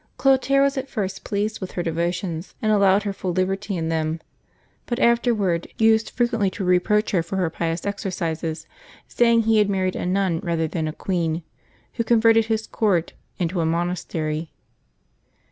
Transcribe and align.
Clotaire 0.17 0.63
was 0.63 0.79
at 0.79 0.89
first 0.89 1.23
pleased 1.23 1.61
with 1.61 1.73
her 1.73 1.83
de 1.83 1.91
votions, 1.91 2.55
and 2.59 2.71
allowed 2.71 3.03
her 3.03 3.13
full 3.13 3.33
liberty 3.33 3.77
in 3.77 3.89
them, 3.89 4.19
but 4.87 4.97
afterward 4.97 5.67
used 5.77 6.09
frequently 6.09 6.49
to 6.49 6.63
reproach 6.63 7.11
her 7.11 7.21
for 7.21 7.35
her 7.35 7.51
pious 7.51 7.85
exercises, 7.85 8.65
saying 9.07 9.43
he 9.43 9.59
had 9.59 9.69
married 9.69 9.95
a 9.95 10.03
nun 10.07 10.39
rather 10.39 10.67
than 10.67 10.87
a 10.87 10.91
queen, 10.91 11.43
who 11.93 12.03
converted 12.03 12.45
his 12.45 12.65
court 12.65 13.13
into 13.37 13.61
a 13.61 13.65
monastery. 13.67 14.49